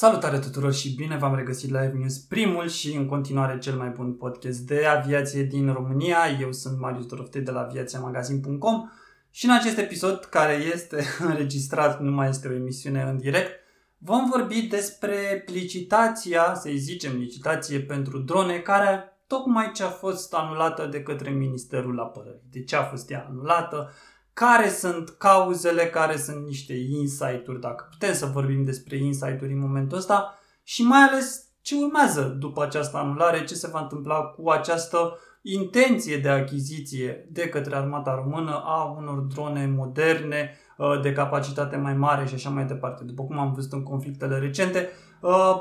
[0.00, 3.88] Salutare tuturor și bine v-am regăsit la Live News, primul și în continuare cel mai
[3.88, 6.18] bun podcast de aviație din România.
[6.40, 8.90] Eu sunt Marius Doroftei de la aviațiamagazin.com
[9.30, 13.50] și în acest episod, care este înregistrat, nu mai este o emisiune în direct,
[13.96, 20.86] vom vorbi despre licitația, să zicem licitație pentru drone, care tocmai ce a fost anulată
[20.86, 22.48] de către Ministerul Apărării.
[22.50, 23.90] De ce a fost ea anulată?
[24.38, 29.98] Care sunt cauzele, care sunt niște insight-uri, dacă putem să vorbim despre insight-uri în momentul
[29.98, 35.18] ăsta și mai ales ce urmează după această anulare, ce se va întâmpla cu această
[35.42, 41.94] intenție de achiziție de către armata română a unor drone moderne, uh, de capacitate mai
[41.94, 43.04] mare și așa mai departe.
[43.04, 45.07] După cum am văzut în conflictele recente, uh,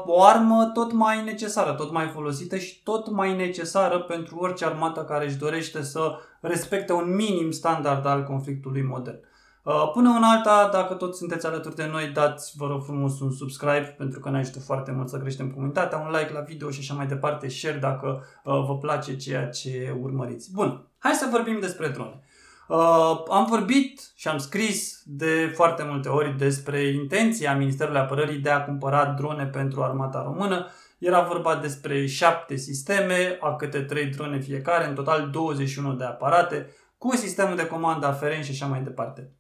[0.06, 5.04] o armă tot mai necesară, tot mai folosită și tot mai necesară pentru orice armată
[5.04, 9.20] care își dorește să respecte un minim standard al conflictului modern.
[9.64, 13.32] Uh, până în alta, dacă tot sunteți alături de noi, dați, vă rog frumos, un
[13.32, 16.80] subscribe, pentru că ne ajută foarte mult să creștem comunitatea, un like la video și
[16.80, 20.52] așa mai departe, share dacă vă place ceea ce urmăriți.
[20.54, 22.22] Bun, hai să vorbim despre drone.
[22.68, 28.50] Uh, am vorbit și am scris de foarte multe ori despre intenția Ministerului Apărării de
[28.50, 30.68] a cumpăra drone pentru armata română.
[30.98, 36.70] Era vorba despre șapte sisteme, a câte trei drone fiecare, în total 21 de aparate,
[36.98, 39.32] cu sistemul de comandă aferent și așa mai departe.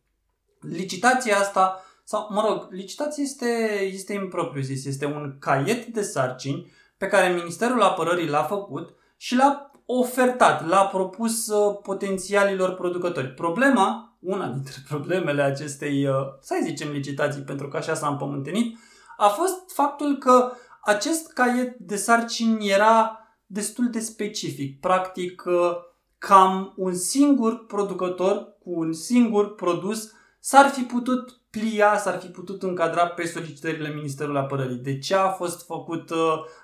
[0.61, 6.71] Licitația asta, sau mă rog, licitația este, este impropriu zis, este un caiet de sarcini
[6.97, 13.27] pe care Ministerul Apărării l-a făcut și l-a ofertat, l-a propus uh, potențialilor producători.
[13.27, 18.77] Problema, una dintre problemele acestei, uh, să zicem, licitații, pentru că așa s-a împământenit,
[19.17, 24.79] a fost faptul că acest caiet de sarcini era destul de specific.
[24.79, 25.71] Practic, uh,
[26.17, 32.63] cam un singur producător cu un singur produs s-ar fi putut plia, s-ar fi putut
[32.63, 34.75] încadra pe solicitările Ministerului Apărării.
[34.75, 36.17] De ce a fost făcut uh,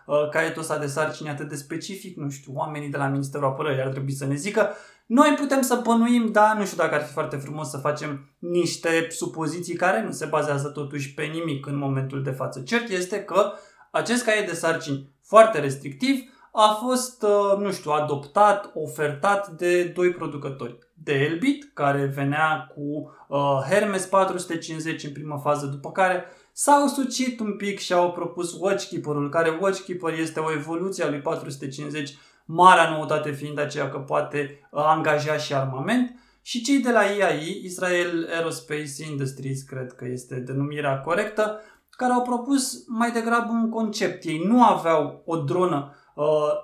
[0.06, 2.18] uh, caietul ăsta de sarcini atât de specific?
[2.18, 4.70] Nu știu, oamenii de la Ministerul Apărării ar trebui să ne zică.
[5.06, 9.08] Noi putem să bănuim, dar nu știu dacă ar fi foarte frumos să facem niște
[9.09, 12.62] supoziții care nu se bazează totuși pe nimic în momentul de față.
[12.62, 13.52] Cert este că
[13.92, 20.12] acest caiet de sarcini foarte restrictiv a fost, uh, nu știu, adoptat, ofertat de doi
[20.12, 26.88] producători de Elbit, care venea cu uh, Hermes 450 în prima fază, după care s-au
[26.88, 32.18] sucit un pic și au propus Watchkeeper-ul, care Watchkeeper este o evoluție a lui 450,
[32.46, 36.16] marea noutate fiind aceea că poate uh, angaja și armament.
[36.41, 41.59] Și cei de la IAI, Israel Aerospace Industries, cred că este denumirea corectă,
[41.90, 44.24] care au propus mai degrabă un concept.
[44.24, 46.02] Ei nu aveau o dronă uh,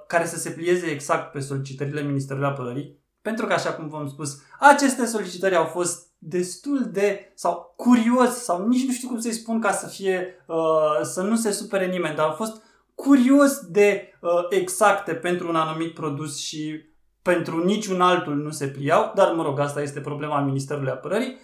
[0.07, 4.41] care să se plieze exact pe solicitările Ministerului Apărării, pentru că, așa cum v-am spus,
[4.59, 9.61] aceste solicitări au fost destul de, sau curios, sau nici nu știu cum să-i spun
[9.61, 12.61] ca să fie, uh, să nu se supere nimeni, dar au fost
[12.95, 16.87] curios de uh, exacte pentru un anumit produs și
[17.21, 21.37] pentru niciun altul nu se pliau, dar mă rog, asta este problema Ministerului Apărării.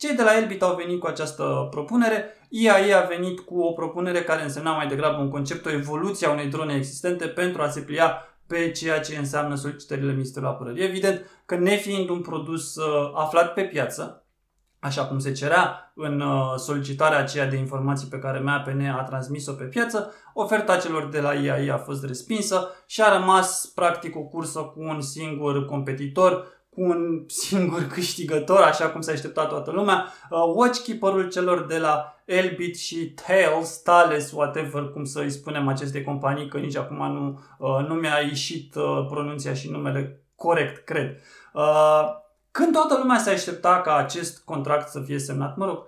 [0.00, 4.22] Cei de la Elbit au venit cu această propunere, IAE a venit cu o propunere
[4.22, 7.80] care însemna mai degrabă un concept, o evoluție a unei drone existente pentru a se
[7.80, 8.14] plia
[8.46, 10.84] pe ceea ce înseamnă solicitările Ministerului Apărării.
[10.84, 14.26] Evident că nefiind un produs uh, aflat pe piață,
[14.78, 19.52] așa cum se cerea în uh, solicitarea aceea de informații pe care MAPN a transmis-o
[19.52, 24.22] pe piață, oferta celor de la IAI a fost respinsă și a rămas practic o
[24.22, 30.12] cursă cu un singur competitor cu un singur câștigător, așa cum s-a așteptat toată lumea.
[30.30, 36.02] Uh, Watchkeeper-ul celor de la Elbit și Tails, Thales, whatever, cum să îi spunem aceste
[36.02, 41.20] companii, că nici acum nu, uh, nu mi-a ieșit uh, pronunția și numele corect, cred.
[41.52, 42.18] Uh,
[42.50, 45.84] când toată lumea se aștepta ca acest contract să fie semnat, mă rog,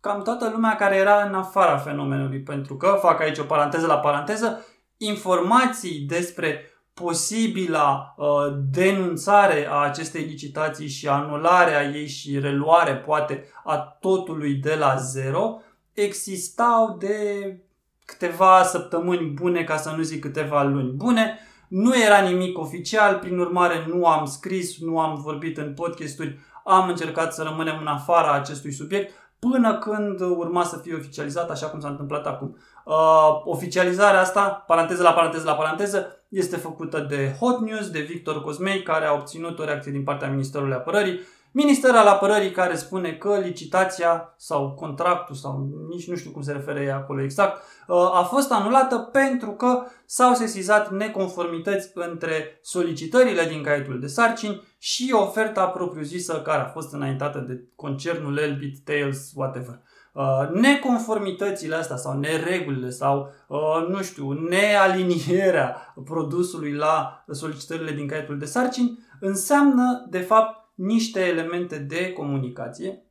[0.00, 3.98] cam toată lumea care era în afara fenomenului, pentru că, fac aici o paranteză la
[3.98, 4.64] paranteză,
[4.96, 8.26] informații despre posibila uh,
[8.70, 15.60] denunțare a acestei licitații și anularea ei și reluare poate a totului de la zero
[15.92, 17.56] existau de
[18.04, 21.38] câteva săptămâni bune, ca să nu zic câteva luni bune.
[21.68, 26.88] Nu era nimic oficial, prin urmare nu am scris, nu am vorbit în podcasturi, am
[26.88, 31.80] încercat să rămânem în afara acestui subiect până când urma să fie oficializat, așa cum
[31.80, 32.56] s-a întâmplat acum.
[32.84, 38.42] Uh, oficializarea asta, paranteză la paranteză la paranteză, este făcută de Hot News, de Victor
[38.42, 41.20] Cosmei, care a obținut o reacție din partea Ministerului Apărării.
[41.50, 46.52] Ministerul al Apărării care spune că licitația sau contractul sau nici nu știu cum se
[46.52, 53.44] referă ea acolo exact, uh, a fost anulată pentru că s-au sesizat neconformități între solicitările
[53.44, 59.32] din caietul de sarcini și oferta propriu-zisă care a fost înaintată de concernul Elbit, Tails,
[59.34, 59.80] whatever.
[60.12, 68.38] Uh, neconformitățile astea sau neregulile sau, uh, nu știu, nealinierea produsului la solicitările din caietul
[68.38, 73.06] de sarcini înseamnă, de fapt, niște elemente de comunicație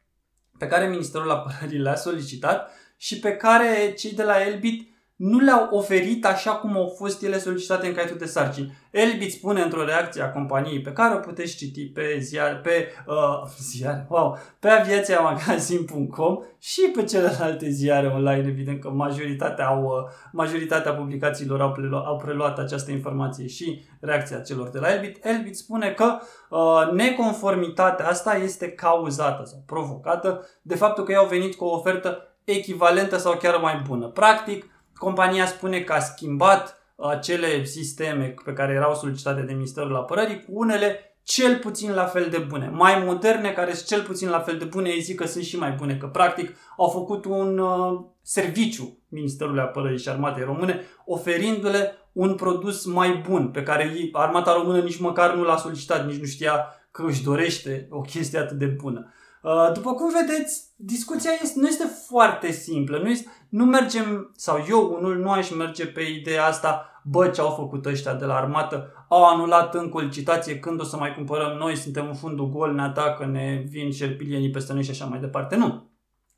[0.58, 4.91] pe care Ministerul Apărării le-a solicitat și pe care cei de la Elbit
[5.22, 8.78] nu le-au oferit așa cum au fost ele solicitate în caietul de sarcini.
[8.92, 13.50] Elbit spune într-o reacție a companiei pe care o puteți citi pe ziar, pe uh,
[13.72, 20.94] ziar, wow, pe aviațiamagazin.com și pe celelalte ziare online, evident că majoritatea, au, uh, majoritatea
[20.94, 25.26] publicațiilor au, preluat, au preluat această informație și reacția celor de la Elbit.
[25.26, 26.18] Elbit spune că
[26.50, 31.76] uh, neconformitatea asta este cauzată sau provocată de faptul că ei au venit cu o
[31.76, 34.08] ofertă echivalentă sau chiar mai bună.
[34.08, 34.66] Practic,
[35.02, 40.52] compania spune că a schimbat acele sisteme pe care erau solicitate de Ministerul Apărării cu
[40.54, 42.70] unele cel puțin la fel de bune.
[42.74, 45.58] Mai moderne, care sunt cel puțin la fel de bune, ei zic că sunt și
[45.58, 51.96] mai bune, că practic au făcut un uh, serviciu Ministerului Apărării și Armatei Române, oferindu-le
[52.12, 56.26] un produs mai bun, pe care Armata Română nici măcar nu l-a solicitat, nici nu
[56.26, 59.14] știa că își dorește o chestie atât de bună.
[59.42, 62.98] Uh, după cum vedeți, discuția este, nu este foarte simplă.
[62.98, 67.42] Nu, este, nu mergem, sau eu unul nu aș merge pe ideea asta, bă, ce
[67.42, 71.14] au făcut ăștia de la armată, au anulat încă o licitație, când o să mai
[71.14, 75.06] cumpărăm noi, suntem în fundul gol, ne atacă, ne vin șerpilienii peste noi și așa
[75.06, 75.56] mai departe.
[75.56, 75.90] Nu.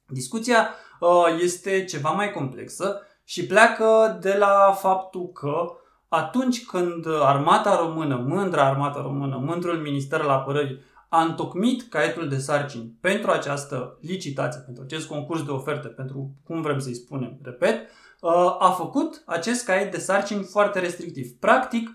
[0.08, 0.70] Discuția
[1.00, 5.72] uh, este ceva mai complexă și pleacă de la faptul că
[6.08, 10.80] atunci când armata română, mândra armata română, mândrul Minister al Apărării,
[11.14, 16.62] a întocmit caietul de sarcini pentru această licitație, pentru acest concurs de oferte, pentru cum
[16.62, 17.90] vrem să-i spunem, repet,
[18.22, 21.28] uh, a făcut acest caiet de sarcini foarte restrictiv.
[21.40, 21.90] Practic,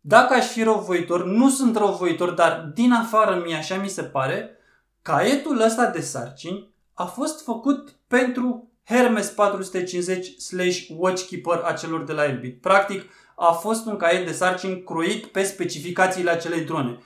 [0.00, 4.50] dacă aș fi răuvoitor, nu sunt răuvoitor, dar din afară mie așa mi se pare,
[5.02, 12.12] caietul ăsta de sarcini a fost făcut pentru Hermes 450 slash Watchkeeper a celor de
[12.12, 12.60] la Elbit.
[12.60, 13.02] Practic,
[13.36, 16.98] a fost un caiet de sarcini croit pe specificațiile acelei drone.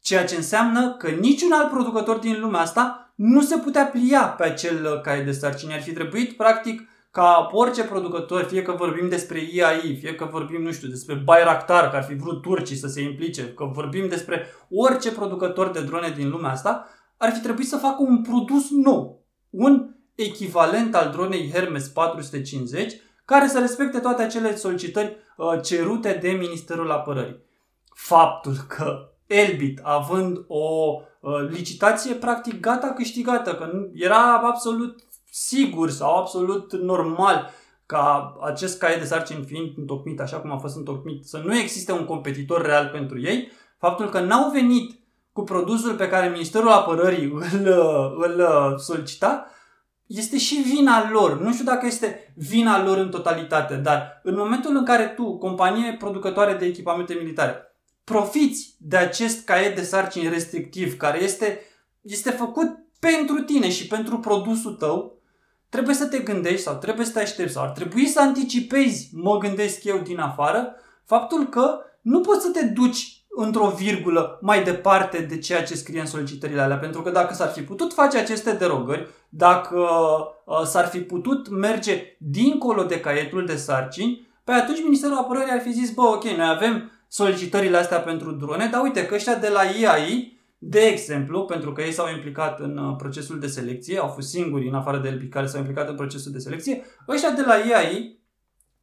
[0.00, 4.44] Ceea ce înseamnă că niciun alt producător din lumea asta nu se putea plia pe
[4.44, 5.72] acel uh, caiet de sarcini.
[5.72, 10.62] Ar fi trebuit, practic, ca orice producător, fie că vorbim despre IAI, fie că vorbim,
[10.62, 14.46] nu știu, despre Bayraktar, că ar fi vrut turcii să se implice, că vorbim despre
[14.70, 19.24] orice producător de drone din lumea asta, ar fi trebuit să facă un produs nou,
[19.50, 22.94] un echivalent al dronei Hermes 450,
[23.24, 27.42] care să respecte toate acele solicitări uh, cerute de Ministerul Apărării.
[27.94, 36.16] Faptul că Elbit, având o uh, licitație practic gata câștigată, că era absolut sigur sau
[36.16, 37.50] absolut normal
[37.86, 41.92] ca acest caiet de sarcini fiind întocmit așa cum a fost întocmit, să nu existe
[41.92, 45.00] un competitor real pentru ei, faptul că n-au venit
[45.32, 47.66] cu produsul pe care Ministerul Apărării îl,
[48.18, 48.44] îl
[48.78, 49.46] solicita,
[50.06, 51.40] este și vina lor.
[51.40, 55.96] Nu știu dacă este vina lor în totalitate, dar în momentul în care tu, companie
[55.98, 57.67] producătoare de echipamente militare,
[58.08, 61.60] profiți de acest caiet de sarcini restrictiv care este,
[62.00, 65.18] este făcut pentru tine și pentru produsul tău,
[65.68, 69.38] trebuie să te gândești sau trebuie să te aștepți sau ar trebui să anticipezi, mă
[69.38, 70.74] gândesc eu din afară,
[71.04, 76.00] faptul că nu poți să te duci într-o virgulă mai departe de ceea ce scrie
[76.00, 76.78] în solicitările alea.
[76.78, 79.88] Pentru că dacă s-ar fi putut face aceste derogări, dacă
[80.44, 85.60] uh, s-ar fi putut merge dincolo de caietul de sarcini, pe atunci Ministerul Apărării ar
[85.60, 89.48] fi zis, bă, ok, noi avem solicitările astea pentru drone, dar uite că ăștia de
[89.48, 94.08] la IAI, de exemplu, pentru că ei s-au implicat în uh, procesul de selecție, au
[94.08, 97.42] fost singuri în afară de el care s-au implicat în procesul de selecție, ăștia de
[97.42, 98.20] la IAI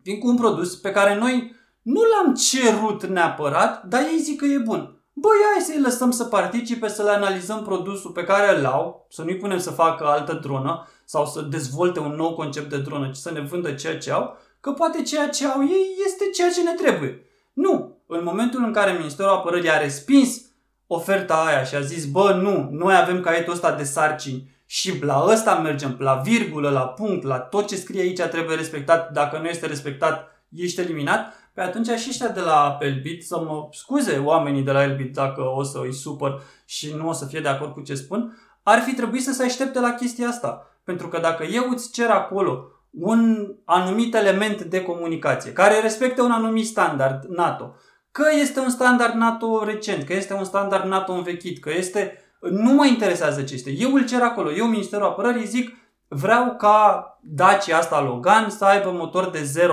[0.02, 4.46] vin cu un produs pe care noi nu l-am cerut neapărat, dar ei zic că
[4.46, 4.96] e bun.
[5.14, 9.24] Băi, hai să-i lăsăm să participe, să le analizăm produsul pe care îl au, să
[9.24, 13.16] nu-i punem să facă altă dronă sau să dezvolte un nou concept de dronă, ci
[13.16, 16.64] să ne vândă ceea ce au, că poate ceea ce au ei este ceea ce
[16.64, 17.26] ne trebuie.
[17.54, 20.42] Nu, în momentul în care Ministerul Apărării a respins
[20.88, 25.26] oferta aia și a zis, bă, nu, noi avem caietul ăsta de sarcini și la
[25.28, 29.48] ăsta mergem, la virgulă, la punct, la tot ce scrie aici trebuie respectat, dacă nu
[29.48, 34.62] este respectat, ești eliminat, pe atunci și ăștia de la Elbit, să mă scuze oamenii
[34.62, 37.74] de la Elbit dacă o să îi supăr și nu o să fie de acord
[37.74, 40.80] cu ce spun, ar fi trebuit să se aștepte la chestia asta.
[40.84, 46.32] Pentru că dacă eu îți cer acolo un anumit element de comunicație care respectă un
[46.32, 47.76] anumit standard NATO,
[48.18, 52.20] Că este un standard NATO recent, că este un standard NATO învechit, că este...
[52.40, 53.72] Nu mă interesează ce este.
[53.78, 54.52] Eu îl cer acolo.
[54.52, 59.68] Eu, Ministerul Apărării, zic vreau ca Dacia asta Logan să aibă motor de 0,9,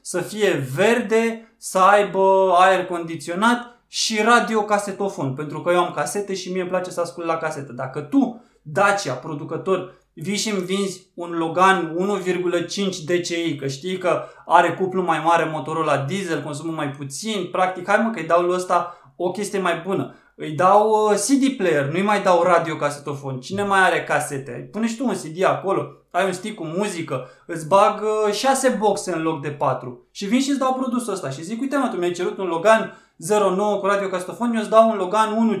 [0.00, 6.34] să fie verde, să aibă aer condiționat și radio casetofon, pentru că eu am casete
[6.34, 7.72] și mie îmi place să ascult la casetă.
[7.72, 14.22] Dacă tu, Dacia, producător vii și îmi vinzi un Logan 1,5 DCI, că știi că
[14.46, 18.26] are cuplu mai mare, motorul la diesel, consumă mai puțin, practic, hai mă că îi
[18.26, 20.14] dau lui ăsta o chestie mai bună.
[20.34, 23.40] Îi dau uh, CD player, nu-i mai dau radio casetofon.
[23.40, 24.68] Cine mai are casete?
[24.72, 28.74] Pune și tu un CD acolo, ai un stick cu muzică, îți bag 6 uh,
[28.78, 31.76] boxe în loc de 4 și vin și îți dau produsul ăsta și zic, uite
[31.76, 35.60] mă, tu mi-ai cerut un Logan 09 cu radio casetofon, eu îți dau un Logan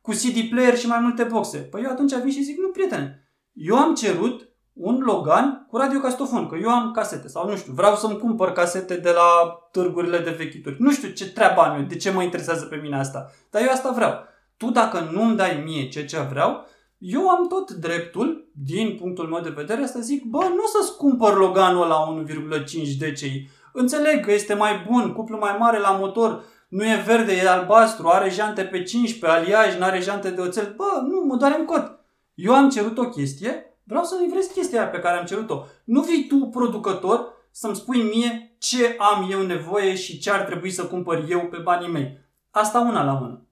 [0.00, 1.58] cu CD player și mai multe boxe.
[1.58, 3.21] Păi eu atunci vin și zic, nu prietene,
[3.52, 7.94] eu am cerut un Logan cu radiocastofon, că eu am casete sau nu știu, vreau
[7.94, 10.76] să-mi cumpăr casete de la târgurile de vechituri.
[10.78, 13.68] Nu știu ce treabă am eu, de ce mă interesează pe mine asta, dar eu
[13.70, 14.12] asta vreau.
[14.56, 16.66] Tu dacă nu-mi dai mie ce ce vreau,
[16.98, 21.36] eu am tot dreptul, din punctul meu de vedere, să zic, bă, nu să-ți cumpăr
[21.36, 22.64] Loganul la 1,5
[22.98, 23.48] DCI.
[23.72, 28.08] Înțeleg că este mai bun, cuplu mai mare la motor, nu e verde, e albastru,
[28.08, 30.74] are jante pe 15, aliaj, nu are jante de oțel.
[30.76, 32.01] Bă, nu, mă doare în cot.
[32.34, 35.64] Eu am cerut o chestie, vreau să livrez chestia aia pe care am cerut-o.
[35.84, 40.70] Nu vii tu, producător, să-mi spui mie ce am eu nevoie și ce ar trebui
[40.70, 42.18] să cumpăr eu pe banii mei.
[42.50, 43.46] Asta una la mână.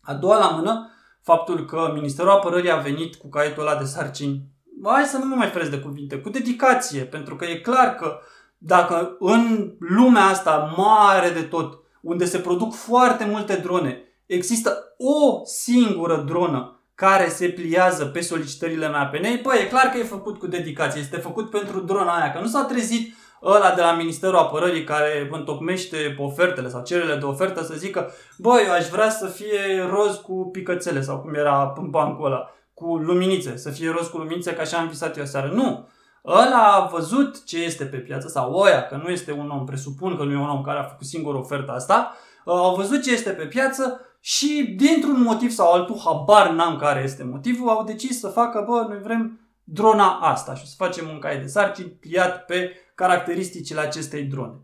[0.00, 0.90] A doua la mână,
[1.22, 4.42] faptul că Ministerul Apărării a venit cu caietul ăla de sarcini.
[4.84, 8.18] Hai să nu mă mai feresc de cuvinte, cu dedicație, pentru că e clar că
[8.58, 15.44] dacă în lumea asta mare de tot, unde se produc foarte multe drone, există o
[15.44, 20.02] singură dronă care se pliază pe solicitările mea pe nei, păi e clar că e
[20.02, 23.92] făcut cu dedicație, este făcut pentru drona aia, că nu s-a trezit ăla de la
[23.92, 29.10] Ministerul Apărării care întocmește ofertele sau cererile de ofertă să zică băi, eu aș vrea
[29.10, 33.90] să fie roz cu picățele sau cum era în bancul ăla, cu luminițe, să fie
[33.90, 35.50] roz cu luminițe ca așa am visat eu seară.
[35.54, 35.88] Nu!
[36.26, 40.16] Ăla a văzut ce este pe piață sau oia, că nu este un om, presupun
[40.16, 43.30] că nu e un om care a făcut singur oferta asta, au văzut ce este
[43.30, 48.28] pe piață, și dintr-un motiv sau altul, habar n-am care este motivul, au decis să
[48.28, 52.72] facă, bă, noi vrem drona asta și să facem un caiet de sarcini pliat pe
[52.94, 54.54] caracteristicile acestei drone.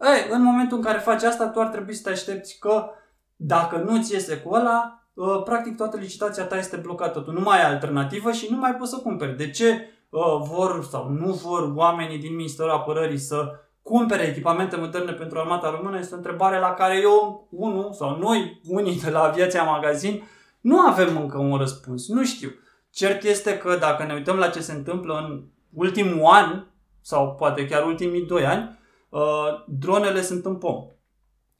[0.00, 2.90] Ei, în momentul în care faci asta, tu ar trebui să te aștepți că
[3.36, 7.20] dacă nu ți iese cu ăla, ă, practic toată licitația ta este blocată.
[7.20, 9.36] Tu nu mai ai alternativă și nu mai poți să cumperi.
[9.36, 13.50] De ce ă, vor sau nu vor oamenii din Ministerul Apărării să
[13.82, 18.60] cumpere echipamente moderne pentru armata română este o întrebare la care eu, unul sau noi,
[18.66, 20.22] unii de la Aviația Magazin,
[20.60, 22.08] nu avem încă un răspuns.
[22.08, 22.50] Nu știu.
[22.90, 25.44] Cert este că dacă ne uităm la ce se întâmplă în
[25.74, 26.64] ultimul an,
[27.00, 30.84] sau poate chiar ultimii doi ani, uh, dronele sunt în pom.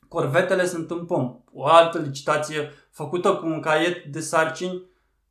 [0.09, 1.41] Corvetele sunt în pom.
[1.53, 4.83] O altă licitație făcută cu un caiet de sarcini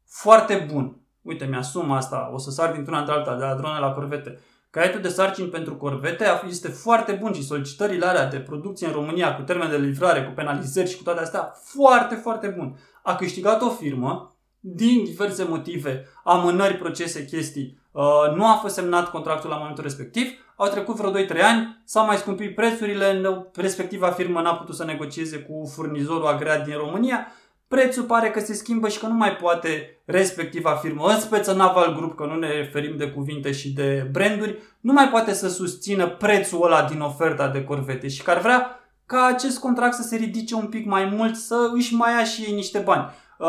[0.05, 1.01] foarte bun.
[1.21, 4.39] Uite, mi-asum asta, o să sar dintr-una într-alta, de la drone la corvete.
[4.71, 9.35] Caietul de sarcini pentru corvete este foarte bun și solicitările alea de producție în România
[9.35, 12.77] cu termen de livrare, cu penalizări și cu toate astea, foarte, foarte bun.
[13.03, 17.79] A câștigat o firmă din diverse motive, amânări, procese, chestii.
[17.91, 18.03] Uh,
[18.35, 22.17] nu a fost semnat contractul la momentul respectiv, au trecut vreo 2-3 ani, s-au mai
[22.17, 23.21] scumpit prețurile,
[23.55, 27.27] respectiva firmă n-a putut să negocieze cu furnizorul agreat din România
[27.69, 31.95] prețul pare că se schimbă și că nu mai poate respectiva firmă, în speță Naval
[31.95, 36.07] Group, că nu ne referim de cuvinte și de branduri, nu mai poate să susțină
[36.07, 40.15] prețul ăla din oferta de corvete și că ar vrea ca acest contract să se
[40.15, 43.09] ridice un pic mai mult, să își mai ia și ei niște bani.
[43.37, 43.47] Uh,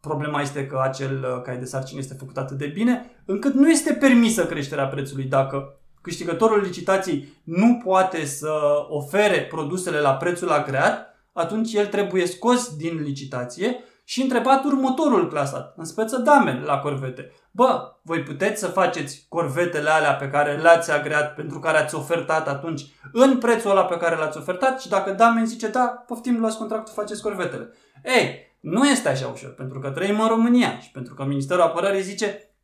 [0.00, 3.70] problema este că acel uh, cai de sarcini este făcut atât de bine, încât nu
[3.70, 8.52] este permisă creșterea prețului dacă câștigătorul licitației nu poate să
[8.88, 11.09] ofere produsele la prețul agreat,
[11.40, 17.32] atunci el trebuie scos din licitație și întrebat următorul clasat, în speță damen la corvete.
[17.50, 22.48] Bă, voi puteți să faceți corvetele alea pe care le-ați agreat, pentru care ați ofertat
[22.48, 26.58] atunci, în prețul ăla pe care l-ați ofertat și dacă damen zice da, poftim, luați
[26.58, 27.72] contractul, faceți corvetele.
[28.04, 32.02] Ei, nu este așa ușor, pentru că trăim în România și pentru că Ministerul Apărării
[32.02, 32.54] zice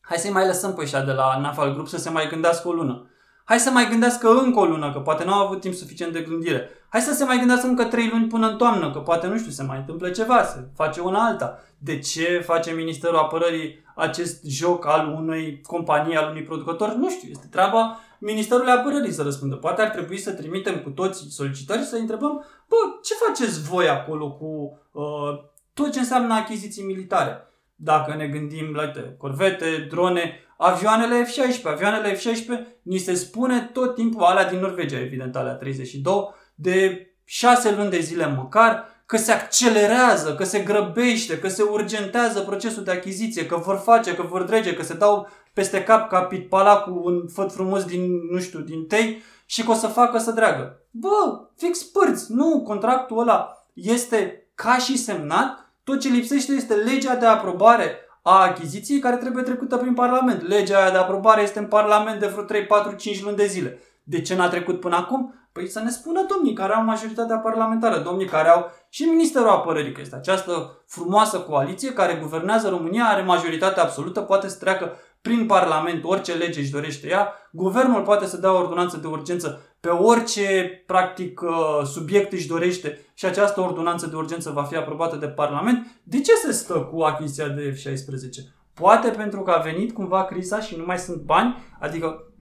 [0.00, 2.72] hai să-i mai lăsăm pe ăștia de la Nafal Group să se mai gândească o
[2.72, 3.10] lună.
[3.44, 6.20] Hai să mai gândească încă o lună, că poate nu au avut timp suficient de
[6.20, 6.68] gândire.
[6.88, 9.50] Hai să se mai gândească încă trei luni până în toamnă, că poate, nu știu,
[9.50, 11.58] se mai întâmplă ceva, se face una alta.
[11.78, 16.92] De ce face Ministerul Apărării acest joc al unei companii, al unui producător?
[16.92, 19.54] Nu știu, este treaba Ministerului Apărării să răspundă.
[19.54, 24.30] Poate ar trebui să trimitem cu toți solicitări să întrebăm, bă, ce faceți voi acolo
[24.30, 25.44] cu uh,
[25.74, 27.51] tot ce înseamnă achiziții militare?
[27.84, 31.62] Dacă ne gândim la uite, corvete, drone, avioanele F-16.
[31.64, 36.14] Avioanele F-16 ni se spune tot timpul, alea din Norvegia, evident, alea 32,
[36.54, 42.40] de șase luni de zile măcar, că se accelerează, că se grăbește, că se urgentează
[42.40, 46.22] procesul de achiziție, că vor face, că vor drege, că se dau peste cap ca
[46.22, 50.18] pitpala cu un făt frumos din, nu știu, din tei și că o să facă
[50.18, 50.80] să dreagă.
[50.90, 57.16] Bă, fix părți, nu, contractul ăla este ca și semnat, tot ce lipsește este legea
[57.16, 60.48] de aprobare a achiziției care trebuie trecută prin Parlament.
[60.48, 63.78] Legea aia de aprobare este în Parlament de vreo 3, 4, 5 luni de zile.
[64.02, 65.34] De ce n-a trecut până acum?
[65.52, 69.92] Păi să ne spună domnii care au majoritatea parlamentară, domnii care au și Ministerul Apărării,
[69.92, 75.46] că este această frumoasă coaliție care guvernează România, are majoritate absolută, poate să treacă prin
[75.46, 79.88] Parlament orice lege își dorește ea, guvernul poate să dea o ordonanță de urgență pe
[79.88, 85.28] orice, practic, uh, subiect își dorește și această ordonanță de urgență va fi aprobată de
[85.28, 86.00] Parlament.
[86.02, 88.52] De ce se stă cu achiziția de F-16?
[88.74, 92.32] Poate pentru că a venit cumva criza și nu mai sunt bani, adică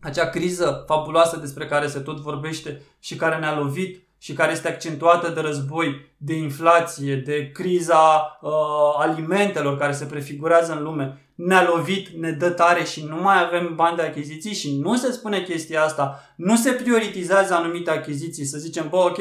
[0.00, 4.68] acea criză fabuloasă despre care se tot vorbește și care ne-a lovit și care este
[4.68, 8.50] accentuată de război, de inflație, de criza uh,
[8.98, 13.74] alimentelor care se prefigurează în lume, ne-a lovit, ne dă tare și nu mai avem
[13.74, 18.58] bani de achiziții și nu se spune chestia asta, nu se prioritizează anumite achiziții, să
[18.58, 19.18] zicem, bă, ok,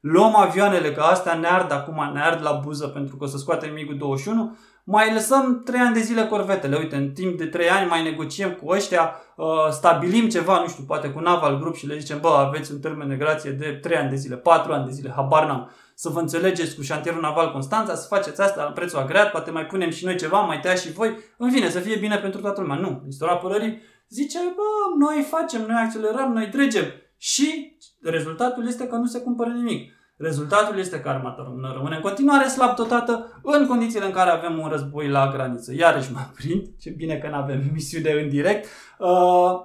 [0.00, 3.36] luăm avioanele, că astea ne ard acum, ne ard la buză pentru că o să
[3.36, 6.76] scoatem MiG-21, mai lăsăm 3 ani de zile corvetele.
[6.76, 10.84] Uite, în timp de 3 ani mai negociem cu ăștia, uh, stabilim ceva, nu știu,
[10.86, 13.96] poate cu Naval Group și le zicem, bă, aveți un termen de grație de 3
[13.96, 15.70] ani de zile, 4 ani de zile, habar n-am.
[15.94, 19.66] Să vă înțelegeți cu șantierul naval Constanța, să faceți asta la prețul agreat, poate mai
[19.66, 21.18] punem și noi ceva, mai tăia și voi.
[21.38, 22.76] În fine, să fie bine pentru toată lumea.
[22.76, 26.84] Nu, Ministerul Apărării zice, bă, noi facem, noi accelerăm, noi dregem.
[27.16, 29.92] Și rezultatul este că nu se cumpără nimic.
[30.16, 34.58] Rezultatul este că armata română rămâne în continuare slab dotată în condițiile în care avem
[34.58, 35.74] un război la graniță.
[35.74, 38.68] Iarăși mă prind, ce bine că nu avem misiune în direct.
[38.98, 39.60] Uh,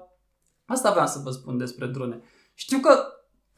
[0.65, 2.21] asta vreau să vă spun despre drone.
[2.53, 3.03] Știu că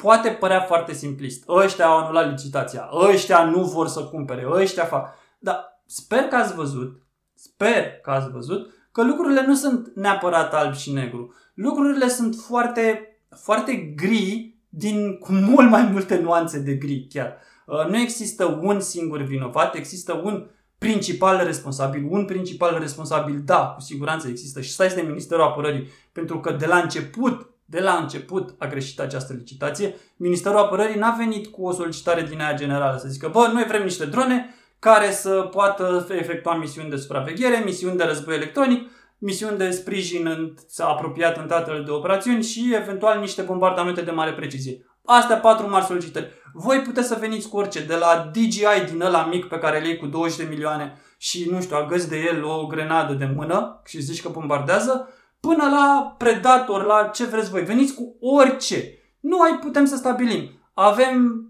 [0.01, 1.43] poate părea foarte simplist.
[1.47, 5.13] Ăștia au anulat licitația, ăștia nu vor să cumpere, ăștia fac.
[5.39, 7.01] Dar sper că ați văzut,
[7.33, 11.33] sper că ați văzut că lucrurile nu sunt neapărat alb și negru.
[11.53, 17.37] Lucrurile sunt foarte, foarte gri din, cu mult mai multe nuanțe de gri chiar.
[17.65, 23.81] Uh, nu există un singur vinovat, există un principal responsabil, un principal responsabil, da, cu
[23.81, 28.55] siguranță există și stai de Ministerul Apărării, pentru că de la început, de la început
[28.57, 29.95] a greșit această licitație.
[30.15, 33.83] Ministerul Apărării n-a venit cu o solicitare din aia generală să zică, bă, noi vrem
[33.83, 39.69] niște drone care să poată efectua misiuni de supraveghere, misiuni de război electronic, misiuni de
[39.69, 44.85] sprijin în, apropiat în teatrele de operațiuni și eventual niște bombardamente de mare precizie.
[45.05, 46.31] Astea patru mari solicitări.
[46.53, 49.87] Voi puteți să veniți cu orice, de la DJI din ăla mic pe care le
[49.87, 53.81] iei cu 20 de milioane și, nu știu, agăți de el o grenadă de mână
[53.85, 55.09] și zici că bombardează,
[55.41, 57.63] până la Predator, la ce vreți voi.
[57.63, 58.97] Veniți cu orice.
[59.19, 60.49] Nu ai putem să stabilim.
[60.73, 61.45] Avem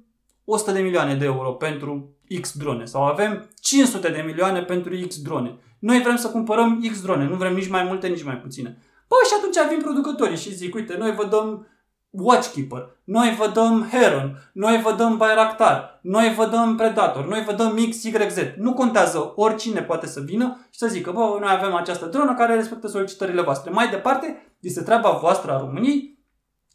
[0.46, 5.22] 100 de milioane de euro pentru X drone sau avem 500 de milioane pentru X
[5.22, 5.58] drone.
[5.80, 8.78] Noi vrem să cumpărăm X drone, nu vrem nici mai multe, nici mai puține.
[9.08, 11.68] Păi și atunci vin producătorii și zic, uite, noi vă dăm
[12.12, 17.54] Watchkeeper, noi vă dăm Heron, noi vă dăm Bayraktar, noi vă dăm Predator, noi vă
[17.54, 18.38] dăm XYZ.
[18.58, 22.56] Nu contează, oricine poate să vină și să zică, bă, noi avem această dronă care
[22.56, 23.72] respectă solicitările voastre.
[23.72, 26.20] Mai departe, este treaba voastră a României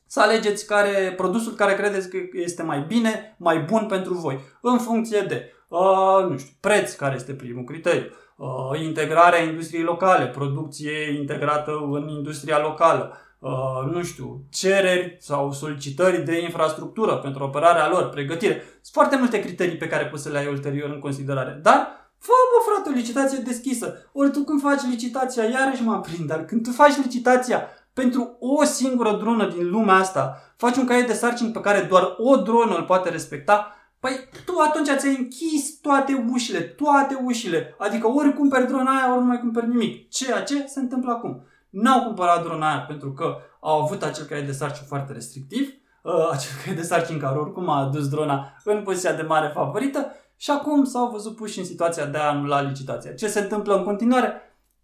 [0.06, 4.78] să alegeți care, produsul care credeți că este mai bine, mai bun pentru voi, în
[4.78, 11.12] funcție de, uh, nu știu, preț, care este primul criteriu, uh, integrarea industriei locale, producție
[11.18, 18.08] integrată în industria locală, uh, nu știu, cereri sau solicitări de infrastructură pentru operarea lor,
[18.08, 18.54] pregătire.
[18.54, 21.60] Sunt foarte multe criterii pe care poți să le ai ulterior în considerare.
[21.62, 24.10] Dar Fă, bă, frate, o licitație deschisă.
[24.12, 28.64] Ori tu când faci licitația, iarăși mă aprind, dar când tu faci licitația pentru o
[28.64, 32.76] singură dronă din lumea asta, faci un caiet de sarcini pe care doar o dronă
[32.76, 37.74] îl poate respecta, Păi tu atunci ți-ai închis toate ușile, toate ușile.
[37.78, 40.10] Adică ori cumperi drona aia, ori nu mai cumperi nimic.
[40.10, 41.42] Ceea ce se întâmplă acum.
[41.70, 45.68] N-au cumpărat drona aia pentru că au avut acel caiet de sarcini foarte restrictiv,
[46.02, 50.06] uh, acel caiet de sarcini care oricum a adus drona în poziția de mare favorită
[50.36, 53.12] și acum s-au văzut puși în situația de a anula licitația.
[53.12, 54.32] Ce se întâmplă în continuare?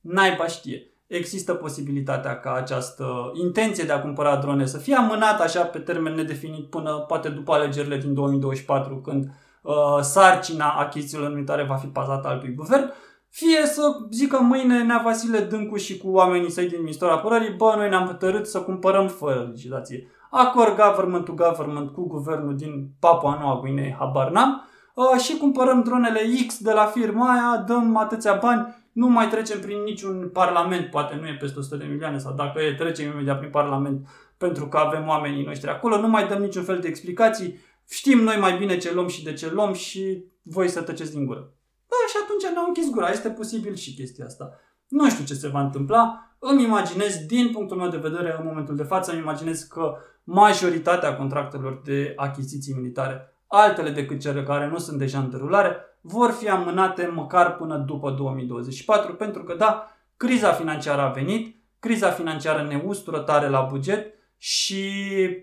[0.00, 5.62] Naiba știe există posibilitatea ca această intenție de a cumpăra drone să fie amânată așa
[5.62, 9.30] pe termen nedefinit până poate după alegerile din 2024, când
[9.62, 12.92] uh, sarcina achizițiilor militare va fi pasată altui guvern,
[13.32, 17.74] fie să zică mâine Nea Vasile Dâncu și cu oamenii săi din Ministerul Apărării, bă,
[17.76, 20.06] noi ne-am hotărât să cumpărăm fără licitație.
[20.30, 25.82] Acord government to government cu guvernul din Papua Noua Guinee, habar n-am, uh, și cumpărăm
[25.82, 30.90] dronele X de la firma aia, dăm atâția bani nu mai trecem prin niciun parlament,
[30.90, 34.68] poate nu e peste 100 de milioane sau dacă e, trecem imediat prin parlament pentru
[34.68, 38.58] că avem oamenii noștri acolo, nu mai dăm niciun fel de explicații, știm noi mai
[38.58, 41.52] bine ce luăm și de ce luăm și voi să tăceți din gură.
[41.92, 44.50] Da, și atunci ne-au închis gura, este posibil și chestia asta.
[44.88, 46.02] Nu știu ce se va întâmpla,
[46.38, 51.16] îmi imaginez, din punctul meu de vedere, în momentul de față, îmi imaginez că majoritatea
[51.16, 56.48] contractelor de achiziții militare altele decât cele care nu sunt deja în derulare, vor fi
[56.48, 62.82] amânate măcar până după 2024, pentru că da, criza financiară a venit, criza financiară ne
[62.86, 64.84] ustură tare la buget și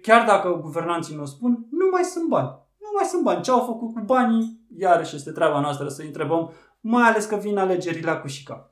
[0.01, 2.49] chiar dacă guvernanții nu spun, nu mai sunt bani.
[2.89, 3.41] Nu mai sunt bani.
[3.41, 7.57] Ce au făcut cu banii, iarăși este treaba noastră să întrebăm, mai ales că vin
[7.57, 8.71] alegerile cu și cap.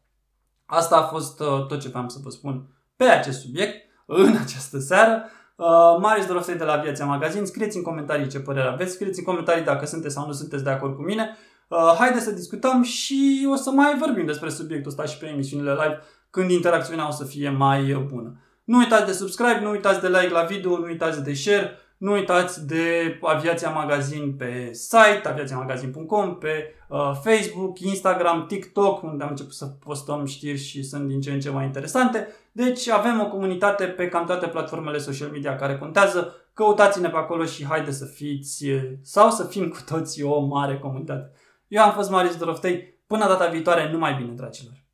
[0.65, 4.80] Asta a fost uh, tot ce vreau să vă spun pe acest subiect în această
[4.80, 5.23] seară.
[5.56, 5.65] Uh,
[6.01, 9.63] Marius Doroftei de la Viața Magazin, scrieți în comentarii ce părere aveți, scrieți în comentarii
[9.63, 11.38] dacă sunteți sau nu sunteți de acord cu mine.
[11.67, 15.71] Uh, haideți să discutăm și o să mai vorbim despre subiectul ăsta și pe emisiunile
[15.71, 15.99] live
[16.30, 18.41] când interacțiunea o să fie mai bună.
[18.63, 22.12] Nu uitați de subscribe, nu uitați de like la video, nu uitați de share, nu
[22.12, 29.53] uitați de Aviația Magazin pe site, aviațiamagazin.com, pe uh, Facebook, Instagram, TikTok, unde am început
[29.53, 32.27] să postăm știri și sunt din ce în ce mai interesante.
[32.51, 36.36] Deci avem o comunitate pe cam toate platformele social media care contează.
[36.53, 38.65] Căutați-ne pe acolo și haide să fiți
[39.01, 41.31] sau să fim cu toții o mare comunitate.
[41.67, 42.95] Eu am fost Marius Doroftei.
[43.07, 44.87] Până data viitoare, numai bine, dragilor!